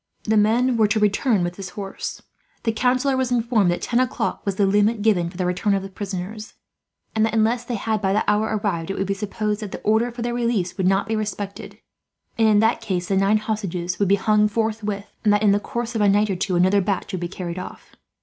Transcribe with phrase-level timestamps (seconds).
[0.23, 2.23] The men were to return with his horse.
[2.63, 5.83] The councillor was informed that ten o'clock was the limit given for the return of
[5.83, 6.55] the prisoners;
[7.15, 9.81] and that, unless they had by that hour arrived, it would be supposed that the
[9.81, 11.77] order for their release would not be respected,
[12.35, 15.59] and in that case the nine hostages would be hung forthwith; and that, in the
[15.59, 17.91] course of a night or two, another batch would be carried off.